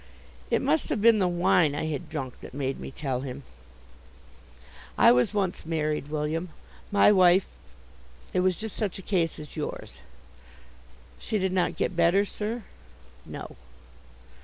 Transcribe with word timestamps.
It 0.49 0.63
must 0.63 0.89
have 0.89 0.99
been 0.99 1.19
the 1.19 1.27
wine 1.27 1.75
I 1.75 1.85
had 1.85 2.09
drunk 2.09 2.39
that 2.39 2.55
made 2.55 2.79
me 2.79 2.89
tell 2.89 3.21
him: 3.21 3.43
"I 4.97 5.11
was 5.11 5.31
once 5.31 5.63
married, 5.63 6.07
William. 6.07 6.49
My 6.91 7.11
wife 7.11 7.45
it 8.33 8.39
was 8.39 8.55
just 8.55 8.75
such 8.75 8.97
a 8.97 9.03
case 9.03 9.37
as 9.37 9.55
yours." 9.55 9.99
"She 11.19 11.37
did 11.37 11.53
not 11.53 11.77
get 11.77 11.95
better, 11.95 12.25
sir?" 12.25 12.63
"No." 13.27 13.57